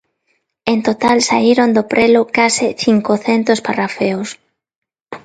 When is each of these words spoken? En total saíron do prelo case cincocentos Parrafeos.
En 0.73 0.79
total 0.87 1.17
saíron 1.29 1.69
do 1.75 1.83
prelo 1.93 2.21
case 2.37 2.67
cincocentos 2.83 3.59
Parrafeos. 3.67 4.29